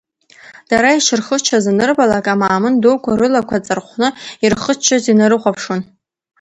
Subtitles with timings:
[0.69, 4.07] Дара ишырхыччоз анырбалак, амаамын дуқәа рылақәа ҵархәны,
[4.43, 5.81] ирхыччоз инарыхәаԥшуан.